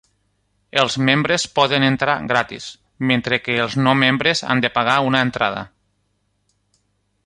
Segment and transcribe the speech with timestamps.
[0.83, 2.71] Els membres poden entrar gratis,
[3.13, 5.65] mentre que els no membres han de pagar una entrada.